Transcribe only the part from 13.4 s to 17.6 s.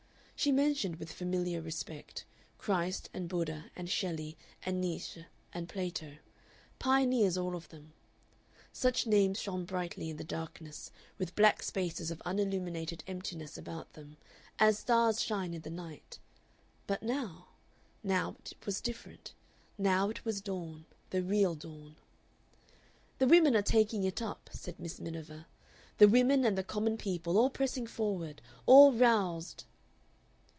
about them, as stars shine in the night; but now